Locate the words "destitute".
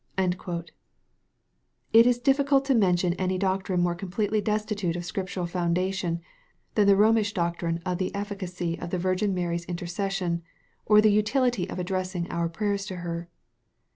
4.41-4.95